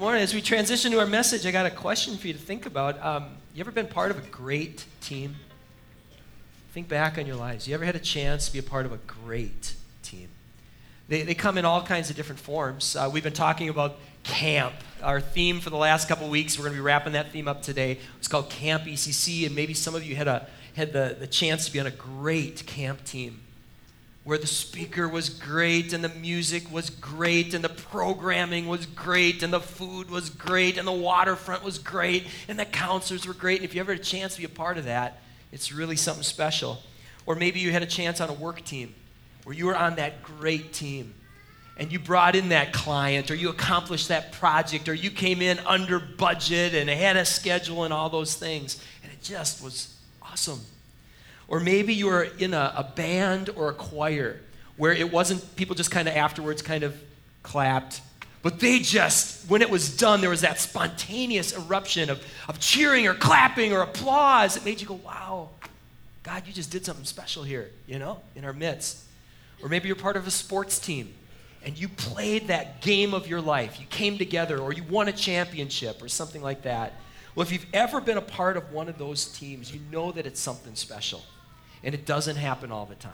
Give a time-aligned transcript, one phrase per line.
[0.00, 0.22] Morning.
[0.22, 3.04] As we transition to our message, I got a question for you to think about.
[3.04, 5.34] Um, you ever been part of a great team?
[6.72, 7.66] Think back on your lives.
[7.66, 9.74] You ever had a chance to be a part of a great
[10.04, 10.28] team?
[11.08, 12.94] They, they come in all kinds of different forms.
[12.94, 14.76] Uh, we've been talking about camp.
[15.02, 17.62] Our theme for the last couple weeks, we're going to be wrapping that theme up
[17.62, 17.98] today.
[18.18, 20.46] It's called Camp ECC, and maybe some of you had, a,
[20.76, 23.40] had the, the chance to be on a great camp team
[24.28, 29.42] where the speaker was great and the music was great and the programming was great
[29.42, 33.56] and the food was great and the waterfront was great and the counselors were great.
[33.56, 35.96] And if you ever had a chance to be a part of that, it's really
[35.96, 36.76] something special.
[37.24, 38.94] Or maybe you had a chance on a work team
[39.44, 41.14] where you were on that great team
[41.78, 45.58] and you brought in that client or you accomplished that project or you came in
[45.60, 48.84] under budget and had a schedule and all those things.
[49.02, 50.60] And it just was awesome.
[51.48, 54.40] Or maybe you were in a, a band or a choir
[54.76, 57.00] where it wasn't people just kind of afterwards kind of
[57.42, 58.02] clapped,
[58.42, 63.06] but they just, when it was done, there was that spontaneous eruption of, of cheering
[63.06, 64.54] or clapping or applause.
[64.54, 65.48] that made you go, wow,
[66.22, 69.04] God, you just did something special here, you know, in our midst.
[69.62, 71.12] Or maybe you're part of a sports team
[71.64, 73.80] and you played that game of your life.
[73.80, 76.92] You came together or you won a championship or something like that.
[77.34, 80.26] Well, if you've ever been a part of one of those teams, you know that
[80.26, 81.24] it's something special.
[81.82, 83.12] And it doesn't happen all the time.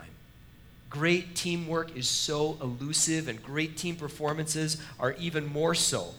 [0.89, 6.13] Great teamwork is so elusive, and great team performances are even more so.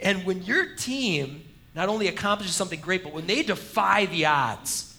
[0.00, 4.96] And when your team not only accomplishes something great, but when they defy the odds,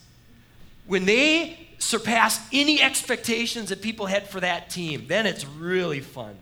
[0.87, 6.35] when they surpass any expectations that people had for that team, then it's really fun.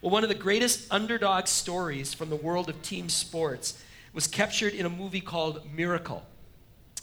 [0.00, 3.80] Well, one of the greatest underdog stories from the world of team sports
[4.12, 6.24] was captured in a movie called Miracle.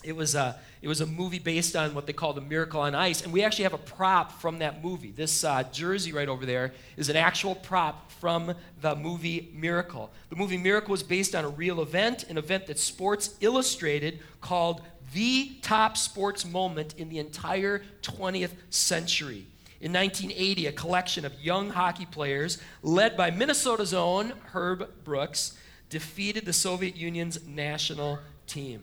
[0.04, 2.96] It was a, it was a movie based on what they call the Miracle on
[2.96, 5.12] Ice, and we actually have a prop from that movie.
[5.12, 10.10] This uh, jersey right over there is an actual prop from the movie Miracle.
[10.30, 14.82] The movie Miracle was based on a real event, an event that Sports Illustrated called
[15.14, 19.46] the top sports moment in the entire 20th century.
[19.82, 25.58] In 1980, a collection of young hockey players, led by Minnesota's own Herb Brooks,
[25.90, 28.82] defeated the Soviet Union's national team.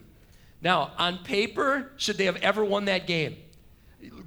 [0.61, 3.37] Now, on paper, should they have ever won that game?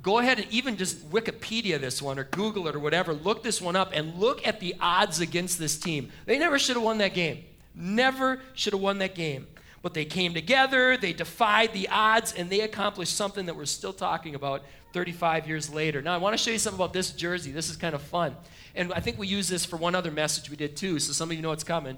[0.02, 3.12] Go ahead and even just Wikipedia this one or Google it or whatever.
[3.12, 6.10] Look this one up and look at the odds against this team.
[6.26, 7.44] They never should have won that game.
[7.74, 9.46] Never should have won that game.
[9.82, 13.94] But they came together, they defied the odds, and they accomplished something that we're still
[13.94, 14.62] talking about
[14.92, 16.02] 35 years later.
[16.02, 17.50] Now, I want to show you something about this jersey.
[17.50, 18.36] This is kind of fun.
[18.74, 21.30] And I think we use this for one other message we did too, so some
[21.30, 21.96] of you know it's coming.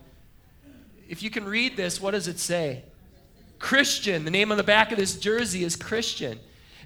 [1.08, 2.84] If you can read this, what does it say?
[3.62, 4.24] Christian.
[4.24, 6.38] The name on the back of this jersey is Christian.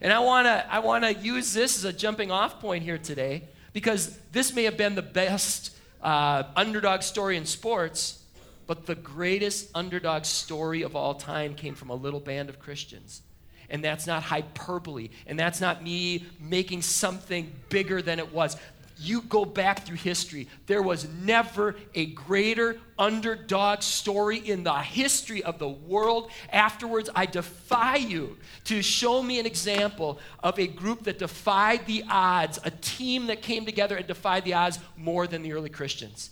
[0.03, 2.99] And I want to I want to use this as a jumping off point here
[2.99, 8.23] today because this may have been the best uh, underdog story in sports,
[8.67, 13.23] but the greatest underdog story of all time came from a little band of Christians.
[13.71, 18.57] And that's not hyperbole, and that's not me making something bigger than it was
[18.99, 25.43] you go back through history, there was never a greater underdog story in the history
[25.43, 26.31] of the world.
[26.51, 32.05] Afterwards, I defy you to show me an example of a group that defied the
[32.09, 36.31] odds, a team that came together and defied the odds more than the early Christians.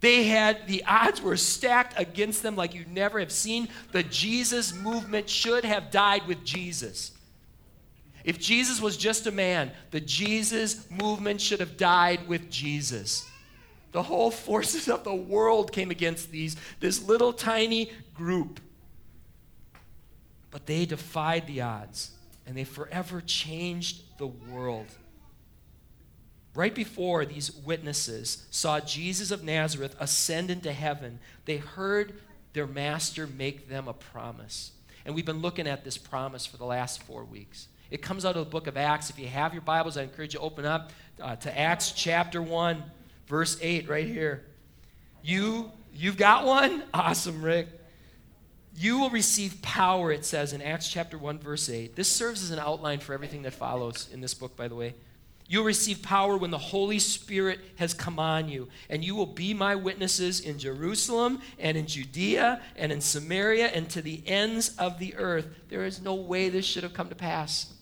[0.00, 3.68] They had, the odds were stacked against them like you never have seen.
[3.92, 7.12] The Jesus movement should have died with Jesus.
[8.26, 13.24] If Jesus was just a man, the Jesus movement should have died with Jesus.
[13.92, 18.60] The whole forces of the world came against these, this little tiny group.
[20.50, 22.10] But they defied the odds
[22.46, 24.88] and they forever changed the world.
[26.52, 32.14] Right before these witnesses saw Jesus of Nazareth ascend into heaven, they heard
[32.54, 34.72] their master make them a promise.
[35.04, 37.68] And we've been looking at this promise for the last four weeks.
[37.90, 39.10] It comes out of the book of Acts.
[39.10, 42.42] If you have your Bibles, I encourage you to open up uh, to Acts chapter
[42.42, 42.82] 1,
[43.28, 44.44] verse 8, right here.
[45.22, 46.82] You, you've got one?
[46.92, 47.68] Awesome, Rick.
[48.76, 51.94] You will receive power, it says in Acts chapter 1, verse 8.
[51.94, 54.94] This serves as an outline for everything that follows in this book, by the way.
[55.48, 59.54] You'll receive power when the Holy Spirit has come on you, and you will be
[59.54, 64.98] my witnesses in Jerusalem and in Judea and in Samaria and to the ends of
[64.98, 65.46] the earth.
[65.68, 67.72] There is no way this should have come to pass.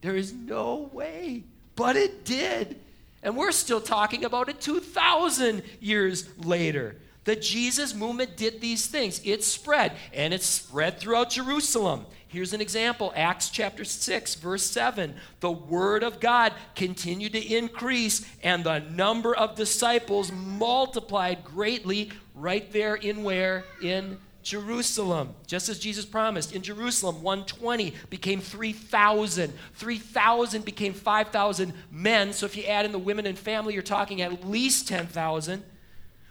[0.00, 1.44] There is no way.
[1.76, 2.78] But it did.
[3.22, 6.96] And we're still talking about it 2,000 years later.
[7.24, 9.20] The Jesus movement did these things.
[9.24, 12.06] It spread, and it spread throughout Jerusalem.
[12.28, 15.14] Here's an example Acts chapter 6, verse 7.
[15.40, 22.72] The word of God continued to increase, and the number of disciples multiplied greatly right
[22.72, 23.64] there in where?
[23.82, 26.54] In Jerusalem, just as Jesus promised.
[26.54, 29.52] In Jerusalem, 120 became 3,000.
[29.74, 32.32] 3,000 became 5,000 men.
[32.32, 35.62] So if you add in the women and family, you're talking at least 10,000.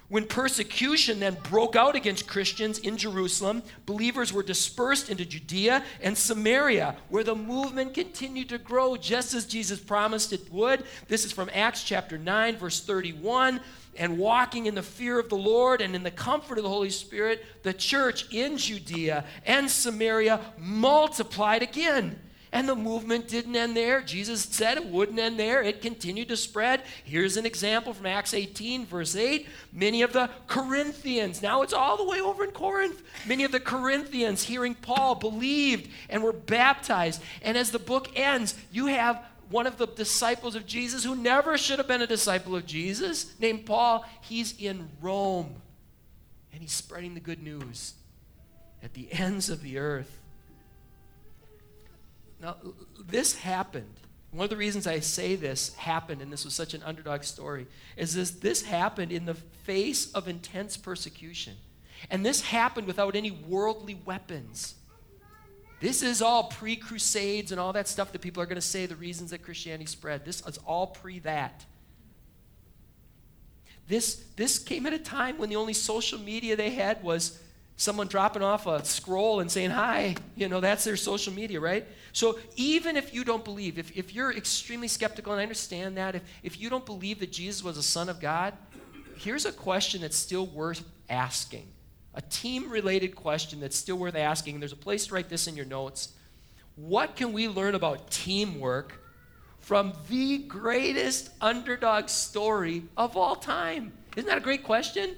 [0.09, 6.17] When persecution then broke out against Christians in Jerusalem, believers were dispersed into Judea and
[6.17, 10.83] Samaria, where the movement continued to grow just as Jesus promised it would.
[11.07, 13.61] This is from Acts chapter 9, verse 31
[13.97, 16.89] and walking in the fear of the Lord and in the comfort of the Holy
[16.89, 22.17] Spirit, the church in Judea and Samaria multiplied again.
[22.51, 24.01] And the movement didn't end there.
[24.01, 25.61] Jesus said it wouldn't end there.
[25.61, 26.81] It continued to spread.
[27.03, 29.47] Here's an example from Acts 18, verse 8.
[29.71, 33.03] Many of the Corinthians, now it's all the way over in Corinth.
[33.27, 37.21] Many of the Corinthians, hearing Paul, believed and were baptized.
[37.43, 41.57] And as the book ends, you have one of the disciples of Jesus who never
[41.57, 45.55] should have been a disciple of Jesus, named Paul, he's in Rome
[46.51, 47.93] and he's spreading the good news
[48.83, 50.18] at the ends of the earth.
[52.41, 52.55] Now,
[53.05, 53.93] this happened.
[54.31, 57.67] One of the reasons I say this happened, and this was such an underdog story,
[57.97, 61.55] is this this happened in the face of intense persecution.
[62.09, 64.75] And this happened without any worldly weapons.
[65.79, 68.85] This is all pre Crusades and all that stuff that people are going to say
[68.85, 70.25] the reasons that Christianity spread.
[70.25, 71.65] This is all pre that.
[73.87, 77.39] This, this came at a time when the only social media they had was
[77.79, 80.15] someone dropping off a scroll and saying hi.
[80.35, 81.87] You know, that's their social media, right?
[82.11, 86.15] So even if you don't believe, if, if you're extremely skeptical, and I understand that,
[86.15, 88.53] if, if you don't believe that Jesus was a son of God,
[89.15, 91.67] here's a question that's still worth asking
[92.15, 94.59] a team related question that's still worth asking.
[94.59, 96.09] There's a place to write this in your notes.
[96.75, 99.01] What can we learn about teamwork
[99.59, 103.93] from the greatest underdog story of all time?
[104.17, 105.15] Isn't that a great question?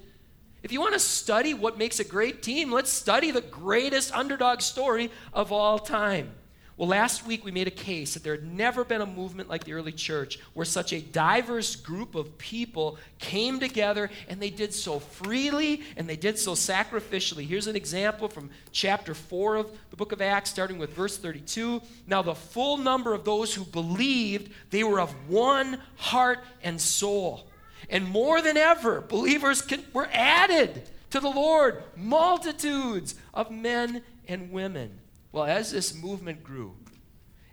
[0.64, 4.62] If you want to study what makes a great team, let's study the greatest underdog
[4.62, 6.32] story of all time.
[6.78, 9.66] Well, last week we made a case that there had never been a movement like
[9.66, 14.74] the early church where such a diverse group of people came together and they did
[14.74, 17.46] so freely and they did so sacrificially.
[17.46, 21.82] Here's an example from chapter 4 of the book of Acts, starting with verse 32.
[22.08, 27.48] Now, the full number of those who believed, they were of one heart and soul.
[27.92, 34.52] And more than ever, believers can, were added to the Lord, multitudes of men and
[34.52, 34.98] women.
[35.34, 36.74] Well, as this movement grew,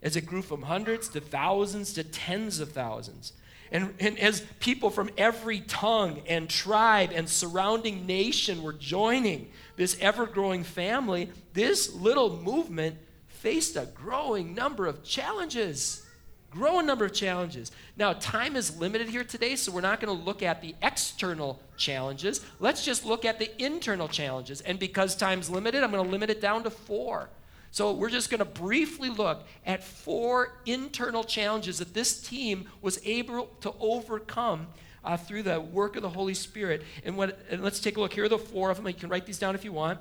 [0.01, 3.33] as it grew from hundreds to thousands to tens of thousands,
[3.71, 9.99] and, and as people from every tongue and tribe and surrounding nation were joining this
[10.01, 12.97] ever growing family, this little movement
[13.27, 16.07] faced a growing number of challenges.
[16.51, 17.73] Growing number of challenges.
[17.99, 21.61] Now, time is limited here today, so we're not going to look at the external
[21.77, 22.41] challenges.
[22.59, 24.63] Let's just look at the internal challenges.
[24.63, 27.29] And because time's limited, I'm going to limit it down to four.
[27.71, 32.99] So, we're just going to briefly look at four internal challenges that this team was
[33.05, 34.69] able to overcome
[35.05, 36.83] uh, through the work of the Holy Spirit.
[37.05, 38.15] And, what, and let's take a look.
[38.15, 38.87] Here are the four of them.
[38.87, 40.01] You can write these down if you want.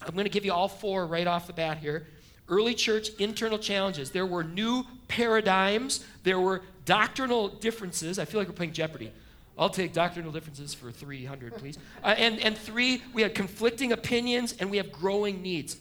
[0.00, 2.06] I'm going to give you all four right off the bat here.
[2.48, 4.10] Early church internal challenges.
[4.10, 8.18] There were new paradigms, there were doctrinal differences.
[8.18, 9.12] I feel like we're playing Jeopardy.
[9.58, 11.78] I'll take doctrinal differences for 300, please.
[12.02, 15.76] Uh, and, and three, we had conflicting opinions and we have growing needs.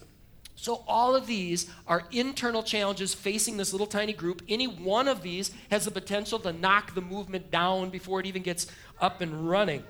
[0.56, 4.44] So, all of these are internal challenges facing this little tiny group.
[4.48, 8.44] Any one of these has the potential to knock the movement down before it even
[8.44, 8.68] gets
[9.00, 9.84] up and running.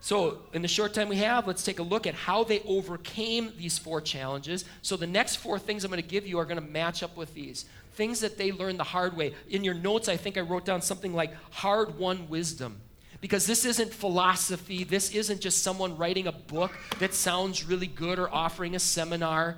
[0.00, 3.52] So, in the short time we have, let's take a look at how they overcame
[3.58, 4.64] these four challenges.
[4.82, 7.16] So, the next four things I'm going to give you are going to match up
[7.16, 9.34] with these things that they learned the hard way.
[9.48, 12.80] In your notes, I think I wrote down something like hard won wisdom.
[13.22, 18.18] Because this isn't philosophy, this isn't just someone writing a book that sounds really good
[18.18, 19.56] or offering a seminar.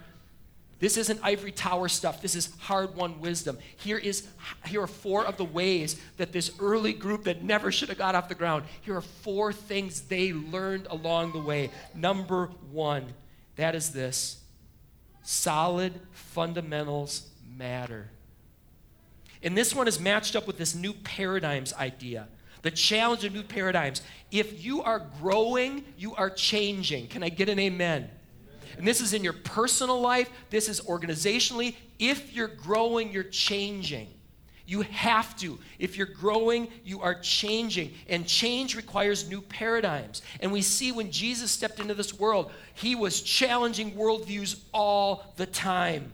[0.79, 2.23] This isn't ivory tower stuff.
[2.23, 3.59] This is hard won wisdom.
[3.79, 4.29] Here, is,
[4.67, 8.15] here are four of the ways that this early group that never should have got
[8.15, 11.71] off the ground, here are four things they learned along the way.
[11.95, 13.13] Number one,
[13.57, 14.41] that is this
[15.23, 18.09] solid fundamentals matter.
[19.43, 22.29] And this one is matched up with this new paradigms idea.
[22.63, 24.03] The challenge of new paradigms.
[24.31, 27.09] If you are growing, you are changing.
[27.09, 28.11] Can I get an amen?
[28.79, 31.75] And this is in your personal life, this is organizationally.
[31.99, 34.09] If you're growing, you're changing.
[34.67, 35.59] You have to.
[35.79, 37.95] If you're growing, you are changing.
[38.09, 40.23] And change requires new paradigms.
[40.41, 45.47] And we see when Jesus stepped into this world, he was challenging worldviews all the
[45.47, 46.13] time.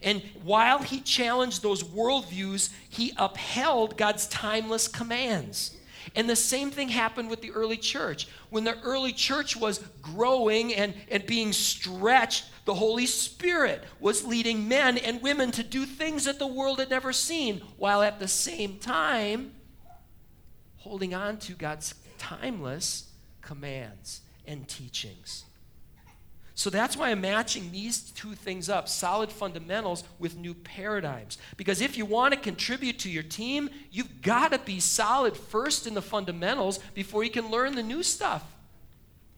[0.00, 5.76] And while he challenged those worldviews, he upheld God's timeless commands.
[6.14, 8.28] And the same thing happened with the early church.
[8.50, 14.68] When the early church was growing and, and being stretched, the Holy Spirit was leading
[14.68, 18.28] men and women to do things that the world had never seen, while at the
[18.28, 19.52] same time
[20.78, 23.10] holding on to God's timeless
[23.42, 25.44] commands and teachings.
[26.58, 31.38] So that's why I'm matching these two things up solid fundamentals with new paradigms.
[31.56, 35.86] Because if you want to contribute to your team, you've got to be solid first
[35.86, 38.42] in the fundamentals before you can learn the new stuff.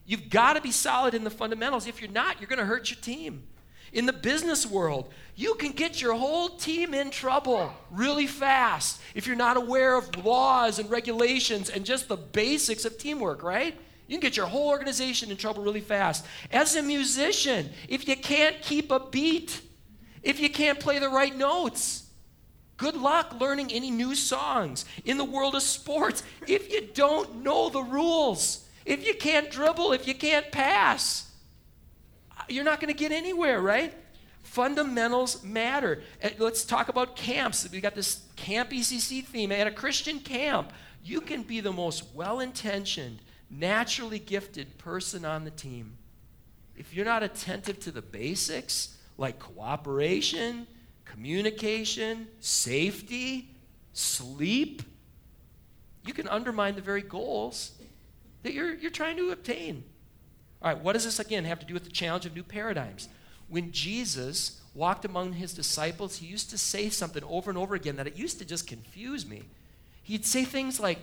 [0.06, 1.86] You've got to be solid in the fundamentals.
[1.86, 3.42] If you're not, you're going to hurt your team.
[3.92, 9.26] In the business world, you can get your whole team in trouble really fast if
[9.26, 13.76] you're not aware of laws and regulations and just the basics of teamwork, right?
[14.10, 16.26] You can get your whole organization in trouble really fast.
[16.50, 19.60] As a musician, if you can't keep a beat,
[20.24, 22.10] if you can't play the right notes,
[22.76, 24.84] good luck learning any new songs.
[25.04, 29.92] In the world of sports, if you don't know the rules, if you can't dribble,
[29.92, 31.30] if you can't pass,
[32.48, 33.94] you're not going to get anywhere, right?
[34.42, 36.02] Fundamentals matter.
[36.20, 37.70] Uh, let's talk about camps.
[37.70, 39.52] We got this Camp ECC theme.
[39.52, 40.72] At a Christian camp,
[41.04, 45.96] you can be the most well intentioned, naturally gifted person on the team.
[46.76, 50.66] If you're not attentive to the basics, like cooperation,
[51.04, 53.50] communication, safety,
[53.92, 54.82] sleep,
[56.06, 57.72] you can undermine the very goals
[58.42, 59.84] that you're, you're trying to obtain.
[60.62, 63.08] All right, what does this again have to do with the challenge of new paradigms?
[63.48, 67.96] When Jesus walked among his disciples, he used to say something over and over again
[67.96, 69.42] that it used to just confuse me.
[70.02, 70.98] He'd say things like,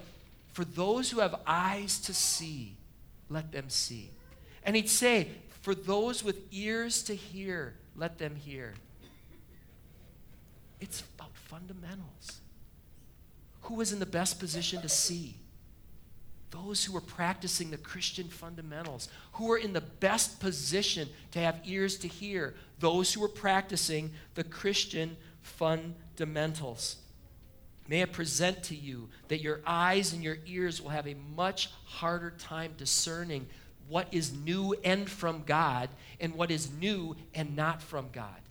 [0.57, 2.77] for those who have eyes to see,
[3.29, 4.09] let them see.
[4.63, 5.27] And he'd say,
[5.61, 8.73] For those with ears to hear, let them hear.
[10.79, 12.41] It's about fundamentals.
[13.61, 15.35] Who is in the best position to see?
[16.49, 21.59] Those who are practicing the Christian fundamentals, who are in the best position to have
[21.65, 26.95] ears to hear, those who are practicing the Christian fundamentals.
[27.87, 31.69] May I present to you that your eyes and your ears will have a much
[31.85, 33.47] harder time discerning
[33.87, 35.89] what is new and from God
[36.19, 38.41] and what is new and not from God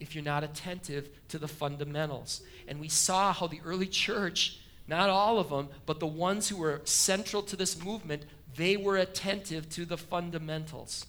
[0.00, 2.42] if you're not attentive to the fundamentals.
[2.66, 6.56] And we saw how the early church, not all of them, but the ones who
[6.56, 8.24] were central to this movement,
[8.56, 11.06] they were attentive to the fundamentals.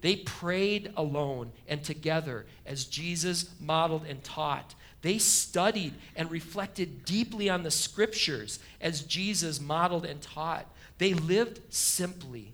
[0.00, 4.74] They prayed alone and together as Jesus modeled and taught.
[5.08, 10.66] They studied and reflected deeply on the scriptures as Jesus modeled and taught.
[10.98, 12.52] They lived simply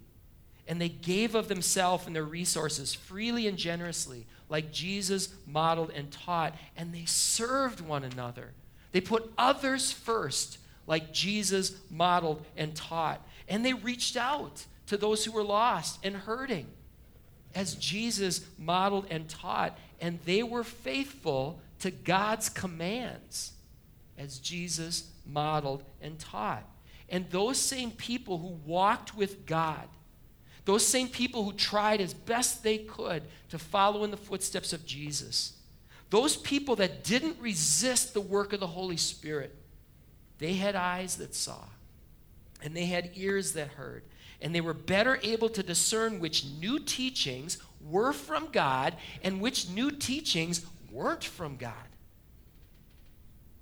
[0.68, 6.12] and they gave of themselves and their resources freely and generously, like Jesus modeled and
[6.12, 8.52] taught, and they served one another.
[8.92, 15.24] They put others first, like Jesus modeled and taught, and they reached out to those
[15.24, 16.68] who were lost and hurting,
[17.52, 23.52] as Jesus modeled and taught, and they were faithful to God's commands
[24.16, 26.64] as Jesus modeled and taught.
[27.10, 29.86] And those same people who walked with God,
[30.64, 34.86] those same people who tried as best they could to follow in the footsteps of
[34.86, 35.58] Jesus,
[36.08, 39.54] those people that didn't resist the work of the Holy Spirit,
[40.38, 41.64] they had eyes that saw,
[42.62, 44.04] and they had ears that heard,
[44.40, 49.68] and they were better able to discern which new teachings were from God and which
[49.68, 51.72] new teachings weren't from God.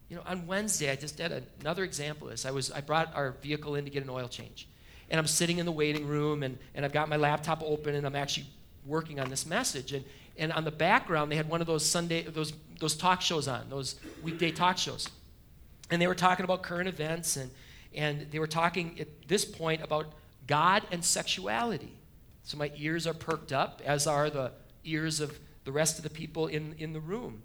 [0.09, 2.45] You know, on Wednesday, I just had another example of this.
[2.45, 4.69] I, was, I brought our vehicle in to get an oil change.
[5.09, 8.07] And I'm sitting in the waiting room, and, and I've got my laptop open, and
[8.07, 8.47] I'm actually
[8.85, 9.95] working on this message.
[9.95, 10.05] And,
[10.37, 13.71] and on the background, they had one of those Sunday, those, those talk shows on,
[13.71, 15.09] those weekday talk shows.
[15.91, 17.51] And they were talking about current events, and,
[17.95, 20.13] and they were talking at this point about
[20.47, 21.95] God and sexuality.
[22.43, 24.53] So my ears are perked up, as are the
[24.85, 27.43] ears of the rest of the people in, in the room.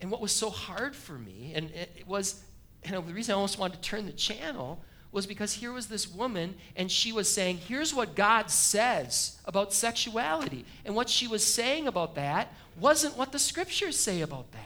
[0.00, 2.42] And what was so hard for me, and it was,
[2.84, 4.82] you know, the reason I almost wanted to turn the channel
[5.12, 9.72] was because here was this woman, and she was saying, Here's what God says about
[9.72, 10.64] sexuality.
[10.84, 14.60] And what she was saying about that wasn't what the scriptures say about that.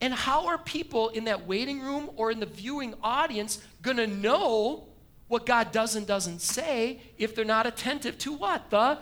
[0.00, 4.06] And how are people in that waiting room or in the viewing audience going to
[4.06, 4.84] know
[5.28, 8.68] what God does and doesn't say if they're not attentive to what?
[8.70, 8.98] The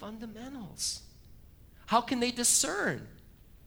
[0.00, 1.02] fundamentals.
[1.86, 3.06] How can they discern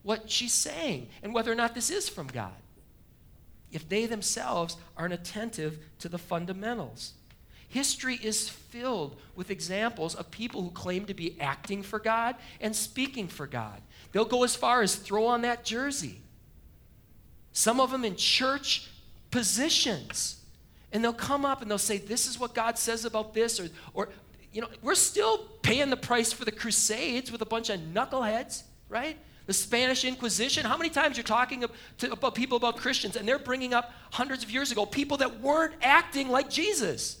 [0.02, 2.52] what she's saying and whether or not this is from God?
[3.70, 7.12] If they themselves aren't attentive to the fundamentals.
[7.68, 12.74] History is filled with examples of people who claim to be acting for God and
[12.74, 13.80] speaking for God.
[14.12, 16.20] They'll go as far as throw on that jersey.
[17.52, 18.88] Some of them in church
[19.30, 20.40] positions.
[20.92, 23.68] And they'll come up and they'll say, This is what God says about this, or,
[23.92, 24.08] or
[24.54, 28.62] you know, we're still paying the price for the Crusades with a bunch of knuckleheads,
[28.88, 29.18] right?
[29.46, 30.64] The Spanish Inquisition.
[30.64, 31.64] How many times you're talking
[31.98, 35.40] to, about people about Christians and they're bringing up hundreds of years ago people that
[35.40, 37.20] weren't acting like Jesus?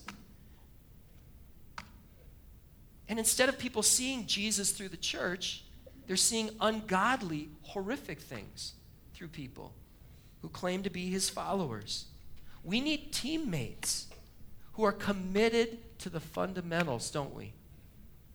[3.08, 5.64] And instead of people seeing Jesus through the church,
[6.06, 8.74] they're seeing ungodly, horrific things
[9.12, 9.72] through people
[10.40, 12.06] who claim to be his followers.
[12.62, 14.06] We need teammates
[14.74, 17.52] who are committed to the fundamentals, don't we?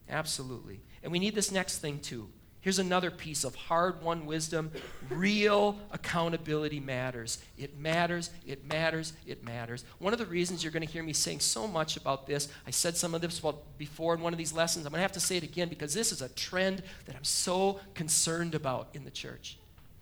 [0.09, 0.81] Absolutely.
[1.03, 2.29] And we need this next thing too
[2.61, 4.71] Here's another piece of hard won wisdom.
[5.09, 7.41] Real accountability matters.
[7.57, 9.85] It matters, it matters, it matters.
[9.99, 12.71] One of the reasons you're going to hear me saying so much about this, I
[12.71, 13.41] said some of this
[13.77, 14.85] before in one of these lessons.
[14.85, 17.23] I'm going to have to say it again because this is a trend that I'm
[17.23, 19.57] so concerned about in the church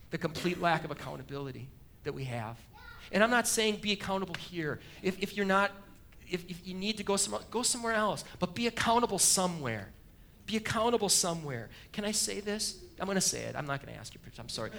[0.10, 1.68] the complete lack of accountability
[2.06, 2.58] that we have.
[3.12, 4.80] And I'm not saying be accountable here.
[5.04, 5.72] If, if you're not,
[6.30, 9.90] if, if you need to go somewhere, go somewhere else, but be accountable somewhere.
[10.46, 11.70] Be accountable somewhere.
[11.92, 12.80] Can I say this?
[13.00, 13.56] I'm going to say it.
[13.56, 14.20] I'm not going to ask you.
[14.40, 14.72] I'm sorry.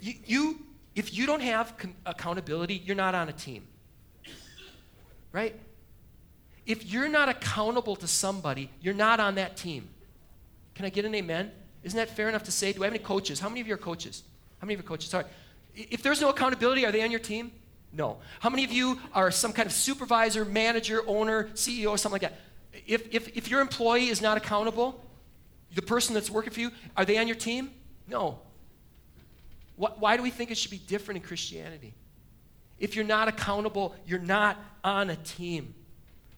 [0.00, 0.58] You, you,
[0.94, 3.66] if you don't have con- accountability, you're not on a team.
[5.32, 5.58] Right?
[6.66, 9.88] If you're not accountable to somebody, you're not on that team.
[10.74, 11.50] Can I get an amen?
[11.82, 12.72] Isn't that fair enough to say?
[12.72, 13.40] Do I have any coaches?
[13.40, 14.22] How many of you are coaches?
[14.60, 15.10] How many of you are coaches?
[15.10, 15.24] Sorry.
[15.74, 17.52] If there's no accountability, are they on your team?
[17.92, 18.18] No.
[18.38, 22.38] How many of you are some kind of supervisor, manager, owner, CEO, something like that?
[22.86, 25.02] if, if, if your employee is not accountable,
[25.74, 27.70] the person that's working for you, are they on your team?
[28.08, 28.38] No.
[29.76, 31.94] What, why do we think it should be different in Christianity?
[32.78, 35.74] If you're not accountable, you're not on a team.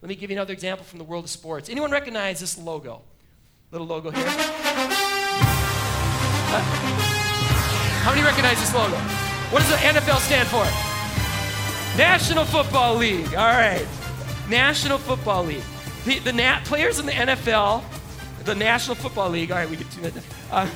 [0.01, 1.69] Let me give you another example from the world of sports.
[1.69, 3.01] Anyone recognize this logo?
[3.71, 4.25] Little logo here.
[8.03, 8.97] How many recognize this logo?
[9.49, 10.92] What does the NFL stand for?
[11.97, 13.35] National Football League.
[13.35, 13.85] All right.
[14.49, 15.63] National Football League.
[16.05, 17.83] The, the nat- players in the NFL,
[18.45, 20.23] the National Football League, all right, we get to that.
[20.51, 20.67] Uh,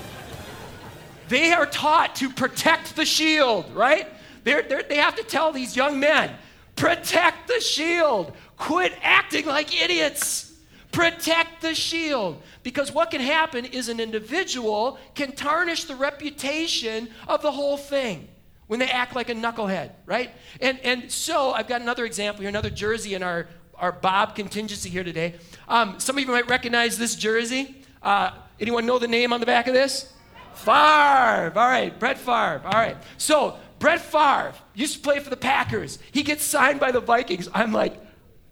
[1.28, 4.08] they are taught to protect the shield, right?
[4.44, 6.36] They're, they're, they have to tell these young men,
[6.76, 8.32] protect the shield.
[8.58, 10.54] Quit acting like idiots.
[10.92, 12.44] Protect the shield.
[12.62, 18.28] Because what can happen is an individual can tarnish the reputation of the whole thing
[18.68, 20.32] when they act like a knucklehead, right?
[20.62, 24.90] And, and so I've got another example here, another jersey in our our Bob contingency
[24.90, 25.36] here today.
[25.68, 27.76] Um, some of you might recognize this jersey.
[28.02, 30.12] Uh, anyone know the name on the back of this?
[30.56, 31.54] Favre.
[31.56, 32.62] All right, Brett Favre.
[32.66, 32.98] All right.
[33.18, 36.00] So, Brett Favre used to play for the Packers.
[36.12, 37.48] He gets signed by the Vikings.
[37.54, 38.00] I'm like,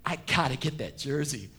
[0.06, 1.50] I gotta get that jersey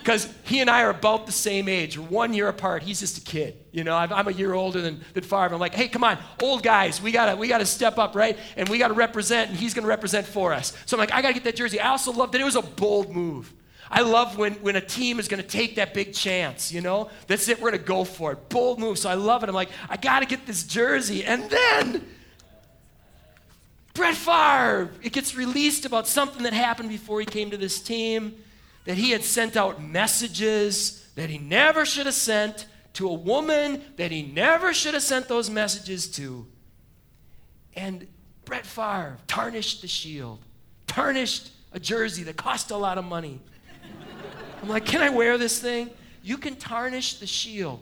[0.00, 1.96] because he and I are about the same age.
[1.96, 2.82] We're one year apart.
[2.82, 3.56] He's just a kid.
[3.70, 5.54] You know, I'm a year older than, than Favre.
[5.54, 8.36] I'm like, hey, come on, old guys, we gotta, we gotta step up, right?
[8.56, 10.76] And we gotta represent, and he's gonna represent for us.
[10.86, 11.78] So I'm like, I gotta get that jersey.
[11.78, 13.52] I also love that it was a bold move.
[13.90, 17.10] I love when, when a team is going to take that big chance, you know?
[17.26, 18.48] That's it, we're going to go for it.
[18.48, 19.00] Bold move.
[19.00, 19.48] So I love it.
[19.48, 21.24] I'm like, I got to get this jersey.
[21.24, 22.06] And then
[23.94, 28.36] Brett Favre, it gets released about something that happened before he came to this team
[28.84, 33.82] that he had sent out messages that he never should have sent to a woman
[33.96, 36.46] that he never should have sent those messages to.
[37.74, 38.06] And
[38.44, 40.40] Brett Favre tarnished the shield,
[40.86, 43.40] tarnished a jersey that cost a lot of money.
[44.62, 45.90] I'm like, can I wear this thing?
[46.22, 47.80] You can tarnish the shield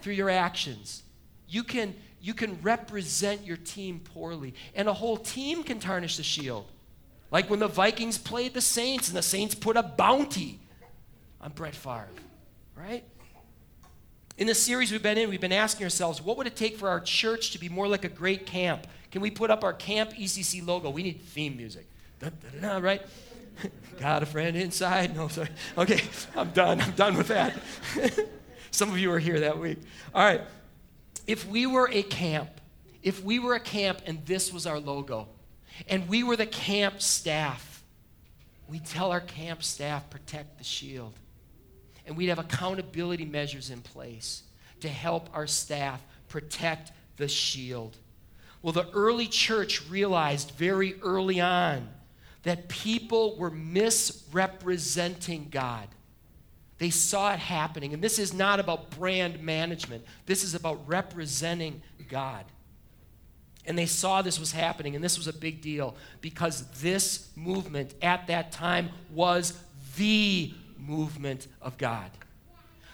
[0.00, 1.02] through your actions.
[1.48, 4.54] You can, you can represent your team poorly.
[4.74, 6.66] And a whole team can tarnish the shield.
[7.36, 10.58] Like when the Vikings played the Saints and the Saints put a bounty
[11.38, 12.08] on Brett Favre,
[12.74, 13.04] right?
[14.38, 16.88] In the series we've been in, we've been asking ourselves, what would it take for
[16.88, 18.86] our church to be more like a great camp?
[19.10, 20.88] Can we put up our Camp ECC logo?
[20.88, 21.86] We need theme music,
[22.20, 23.02] da, da, da, right?
[24.00, 25.14] Got a friend inside?
[25.14, 25.50] No, sorry.
[25.76, 26.00] Okay,
[26.34, 26.80] I'm done.
[26.80, 27.52] I'm done with that.
[28.70, 29.76] Some of you were here that week.
[30.14, 30.40] All right.
[31.26, 32.62] If we were a camp,
[33.02, 35.28] if we were a camp and this was our logo,
[35.88, 37.84] and we were the camp staff.
[38.68, 41.14] We tell our camp staff, protect the shield.
[42.06, 44.42] And we'd have accountability measures in place
[44.80, 47.96] to help our staff protect the shield.
[48.62, 51.88] Well, the early church realized very early on
[52.42, 55.88] that people were misrepresenting God.
[56.78, 57.94] They saw it happening.
[57.94, 62.44] And this is not about brand management, this is about representing God.
[63.66, 67.94] And they saw this was happening, and this was a big deal because this movement
[68.00, 69.58] at that time was
[69.96, 72.10] the movement of God.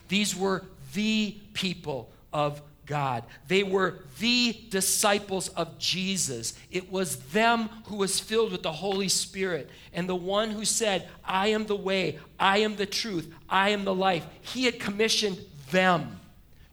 [0.08, 3.24] These were the people of God.
[3.48, 6.54] They were the disciples of Jesus.
[6.70, 11.08] It was them who was filled with the Holy Spirit and the one who said,
[11.24, 14.26] I am the way, I am the truth, I am the life.
[14.42, 15.38] He had commissioned
[15.70, 16.20] them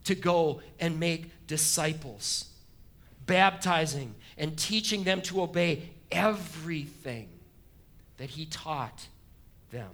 [0.06, 2.49] to go and make disciples,
[3.30, 7.30] baptizing and teaching them to obey everything
[8.18, 9.08] that he taught
[9.72, 9.92] them.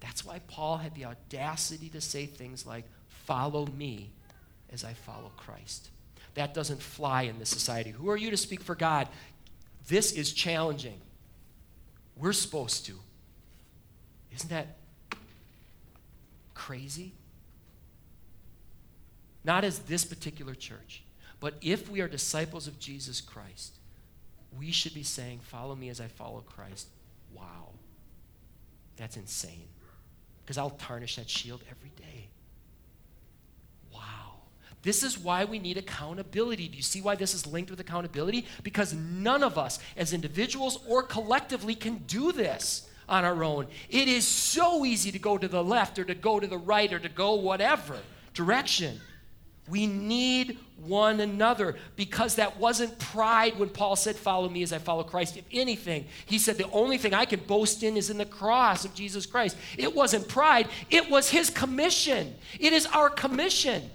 [0.00, 2.84] That's why Paul had the audacity to say things like,
[3.24, 4.10] Follow me
[4.72, 5.88] as I follow Christ.
[6.34, 7.90] That doesn't fly in this society.
[7.90, 9.08] Who are you to speak for God?
[9.88, 11.00] This is challenging.
[12.16, 12.92] We're supposed to.
[14.32, 14.76] Isn't that
[16.54, 17.14] crazy?
[19.44, 21.02] Not as this particular church,
[21.40, 23.74] but if we are disciples of Jesus Christ,
[24.58, 26.88] we should be saying, Follow me as I follow Christ.
[27.32, 27.70] Wow.
[28.96, 29.68] That's insane.
[30.44, 32.28] Because I'll tarnish that shield every day.
[33.92, 34.34] Wow.
[34.82, 36.68] This is why we need accountability.
[36.68, 38.46] Do you see why this is linked with accountability?
[38.62, 43.66] Because none of us, as individuals or collectively, can do this on our own.
[43.90, 46.92] It is so easy to go to the left or to go to the right
[46.92, 47.98] or to go whatever
[48.34, 49.00] direction.
[49.68, 54.78] We need one another because that wasn't pride when Paul said, Follow me as I
[54.78, 55.36] follow Christ.
[55.36, 58.84] If anything, he said, The only thing I can boast in is in the cross
[58.84, 59.56] of Jesus Christ.
[59.76, 62.34] It wasn't pride, it was his commission.
[62.60, 63.90] It is our commission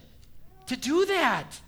[0.67, 1.59] to do that.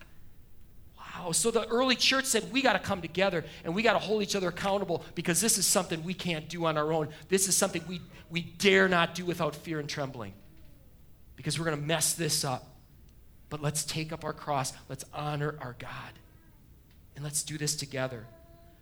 [0.98, 1.32] Wow.
[1.32, 4.24] So the early church said, we got to come together and we got to hold
[4.24, 7.10] each other accountable because this is something we can't do on our own.
[7.30, 10.34] This is something we, we dare not do without fear and trembling
[11.36, 12.73] because we're going to mess this up.
[13.54, 16.14] But let's take up our cross, let's honor our God,
[17.14, 18.26] and let's do this together.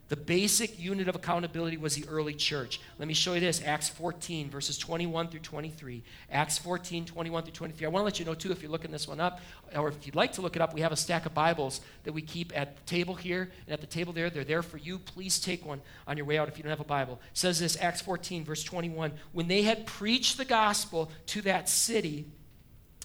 [0.08, 2.80] The basic unit of accountability was the early church.
[2.98, 6.04] Let me show you this Acts 14, verses 21 through 23.
[6.32, 7.86] Acts 14, 21 through 23.
[7.86, 9.42] I want to let you know, too, if you're looking this one up,
[9.76, 12.14] or if you'd like to look it up, we have a stack of Bibles that
[12.14, 14.30] we keep at the table here and at the table there.
[14.30, 15.00] They're there for you.
[15.00, 17.20] Please take one on your way out if you don't have a Bible.
[17.34, 19.12] It says this Acts 14, verse 21.
[19.34, 22.26] When they had preached the gospel to that city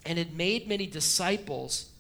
[0.06, 1.90] and had made many disciples,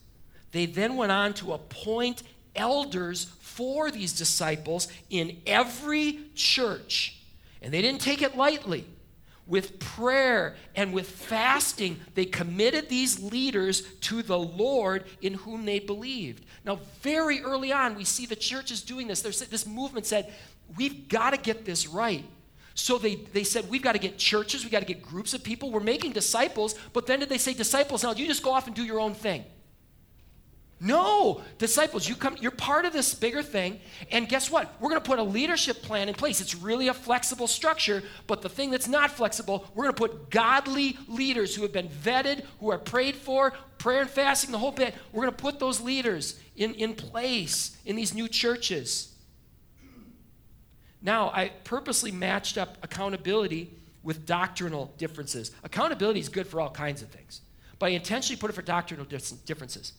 [0.52, 2.22] they then went on to appoint
[2.54, 7.20] elders for these disciples in every church.
[7.60, 8.86] And they didn't take it lightly.
[9.46, 15.78] With prayer and with fasting, they committed these leaders to the Lord in whom they
[15.78, 16.44] believed.
[16.64, 19.20] Now, very early on, we see the churches doing this.
[19.22, 20.32] This movement said,
[20.76, 22.24] We've got to get this right.
[22.76, 25.42] So they, they said, We've got to get churches, we've got to get groups of
[25.42, 25.72] people.
[25.72, 26.76] We're making disciples.
[26.92, 29.14] But then did they say, Disciples, now you just go off and do your own
[29.14, 29.44] thing?
[30.78, 33.80] No, disciples, you come, you're part of this bigger thing.
[34.10, 34.74] And guess what?
[34.78, 36.42] We're going to put a leadership plan in place.
[36.42, 40.30] It's really a flexible structure, but the thing that's not flexible, we're going to put
[40.30, 44.70] godly leaders who have been vetted, who are prayed for, prayer and fasting, the whole
[44.70, 44.94] bit.
[45.12, 49.14] We're going to put those leaders in, in place in these new churches.
[51.06, 53.70] Now, I purposely matched up accountability
[54.02, 55.52] with doctrinal differences.
[55.62, 57.42] Accountability is good for all kinds of things,
[57.78, 59.92] but I intentionally put it for doctrinal differences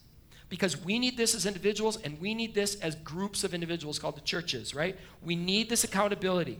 [0.49, 4.17] because we need this as individuals and we need this as groups of individuals called
[4.17, 4.97] the churches, right?
[5.23, 6.59] We need this accountability.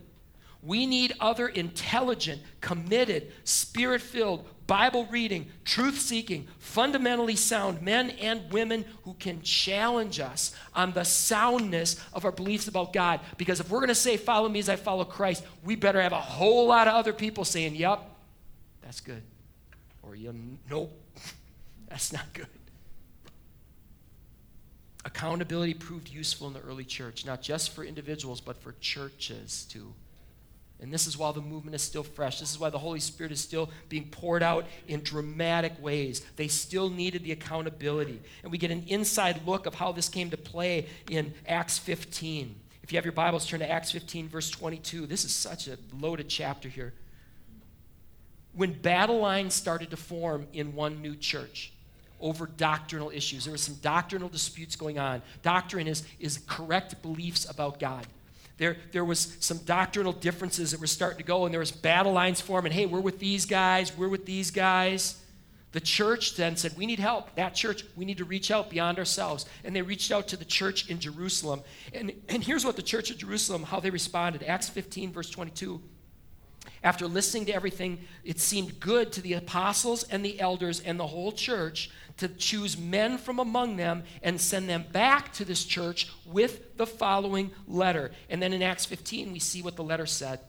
[0.64, 8.52] We need other intelligent, committed, spirit filled, Bible reading, truth seeking, fundamentally sound men and
[8.52, 13.22] women who can challenge us on the soundness of our beliefs about God.
[13.38, 16.12] Because if we're going to say, Follow me as I follow Christ, we better have
[16.12, 18.02] a whole lot of other people saying, Yep,
[18.82, 19.24] that's good.
[20.04, 20.16] Or,
[20.70, 20.92] Nope,
[21.88, 22.48] that's not good.
[25.06, 29.94] Accountability proved useful in the early church, not just for individuals, but for churches too.
[30.80, 32.40] And this is why the movement is still fresh.
[32.40, 36.24] This is why the Holy Spirit is still being poured out in dramatic ways.
[36.36, 38.22] They still needed the accountability.
[38.44, 42.56] And we get an inside look of how this came to play in Acts 15.
[42.84, 45.08] If you have your Bibles, turn to Acts 15, verse 22.
[45.08, 46.94] This is such a loaded chapter here.
[48.54, 51.74] When battle lines started to form in one new church,
[52.20, 53.46] over doctrinal issues.
[53.46, 55.22] There were some doctrinal disputes going on.
[55.44, 58.08] Doctrine is, is correct beliefs about God.
[58.58, 62.12] There, there was some doctrinal differences that were starting to go, and there was battle
[62.12, 62.72] lines forming.
[62.72, 65.22] Hey, we're with these guys, we're with these guys.
[65.74, 67.36] The church then said, We need help.
[67.36, 69.46] That church, we need to reach out beyond ourselves.
[69.64, 71.62] And they reached out to the church in Jerusalem.
[71.94, 74.44] And, and here's what the church of Jerusalem, how they responded.
[74.44, 75.82] Acts 15, verse 22.
[76.84, 81.08] After listening to everything, it seemed good to the apostles and the elders and the
[81.08, 86.10] whole church to choose men from among them and send them back to this church
[86.26, 88.12] with the following letter.
[88.30, 90.40] And then in Acts 15, we see what the letter said.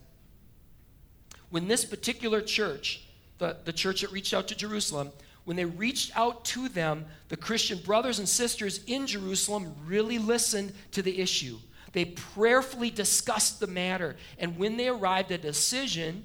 [1.50, 3.02] When this particular church,
[3.38, 5.10] the, the church that reached out to Jerusalem,
[5.44, 10.74] when they reached out to them, the Christian brothers and sisters in Jerusalem really listened
[10.92, 11.58] to the issue.
[11.92, 14.16] They prayerfully discussed the matter.
[14.38, 16.24] And when they arrived at a decision,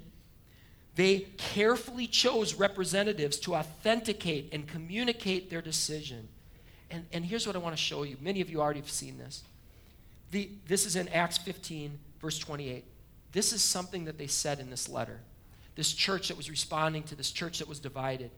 [0.96, 6.28] they carefully chose representatives to authenticate and communicate their decision.
[6.90, 8.16] And, and here's what I want to show you.
[8.20, 9.42] Many of you already have seen this.
[10.30, 12.84] The, this is in Acts 15, verse 28.
[13.32, 15.20] This is something that they said in this letter.
[15.74, 18.30] This church that was responding to this church that was divided.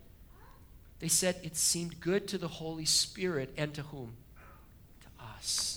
[1.01, 4.17] They said it seemed good to the Holy Spirit and to whom?
[5.03, 5.76] To us.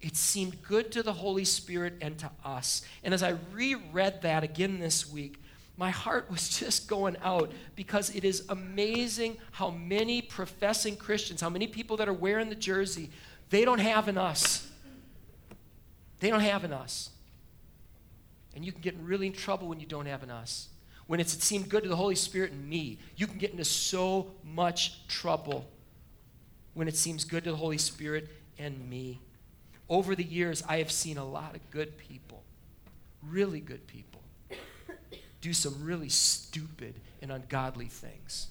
[0.00, 2.82] It seemed good to the Holy Spirit and to us.
[3.04, 5.40] And as I reread that again this week,
[5.76, 11.50] my heart was just going out because it is amazing how many professing Christians, how
[11.50, 13.10] many people that are wearing the jersey,
[13.50, 14.66] they don't have in us.
[16.20, 17.10] They don't have in us.
[18.54, 20.68] And you can get really in trouble when you don't have in us.
[21.06, 23.64] When it's, it seemed good to the Holy Spirit and me, you can get into
[23.64, 25.68] so much trouble
[26.74, 29.20] when it seems good to the Holy Spirit and me.
[29.90, 32.44] Over the years, I have seen a lot of good people,
[33.28, 34.22] really good people,
[35.40, 38.46] do some really stupid and ungodly things.